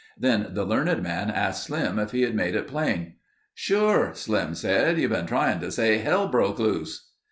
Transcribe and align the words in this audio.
Then 0.17 0.47
the 0.55 0.65
learned 0.65 1.03
man 1.03 1.29
asked 1.29 1.65
Slim 1.65 1.99
if 1.99 2.09
he 2.09 2.23
had 2.23 2.33
made 2.33 2.55
it 2.55 2.67
plain. 2.67 3.17
"Sure," 3.53 4.15
Slim 4.15 4.55
said. 4.55 4.97
"You've 4.99 5.11
been 5.11 5.27
trying 5.27 5.59
to 5.59 5.71
say 5.71 5.99
hell 5.99 6.27
broke 6.27 6.57
loose." 6.57 7.09